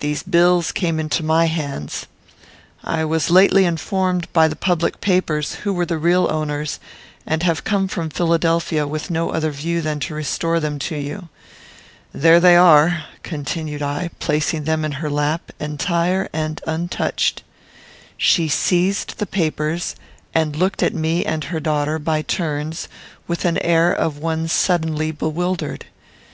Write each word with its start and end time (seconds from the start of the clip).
These 0.00 0.22
bills 0.22 0.70
came 0.70 1.00
into 1.00 1.22
my 1.22 1.46
hands. 1.46 2.04
I 2.84 3.06
was 3.06 3.30
lately 3.30 3.64
informed, 3.64 4.30
by 4.34 4.46
the 4.46 4.54
public 4.54 5.00
papers, 5.00 5.54
who 5.64 5.72
were 5.72 5.86
the 5.86 5.96
real 5.96 6.28
owners, 6.30 6.78
and 7.24 7.42
have 7.44 7.64
come 7.64 7.88
from 7.88 8.10
Philadelphia 8.10 8.86
with 8.86 9.08
no 9.10 9.30
other 9.30 9.50
view 9.50 9.80
than 9.80 9.98
to 10.00 10.14
restore 10.14 10.60
them 10.60 10.78
to 10.80 10.96
you. 10.96 11.30
There 12.12 12.38
they 12.38 12.54
are," 12.54 13.04
continued 13.22 13.80
I, 13.80 14.10
placing 14.18 14.64
them 14.64 14.84
in 14.84 14.92
her 15.00 15.08
lap, 15.08 15.50
entire 15.58 16.28
and 16.34 16.60
untouched. 16.66 17.42
She 18.18 18.48
seized 18.48 19.16
the 19.16 19.26
papers, 19.26 19.96
and 20.34 20.54
looked 20.54 20.82
at 20.82 20.92
me 20.94 21.24
and 21.24 21.44
at 21.44 21.48
her 21.50 21.60
daughter, 21.60 21.98
by 21.98 22.20
turns, 22.20 22.88
with 23.26 23.46
an 23.46 23.56
air 23.56 23.90
of 23.90 24.18
one 24.18 24.48
suddenly 24.48 25.12
bewildered. 25.12 25.86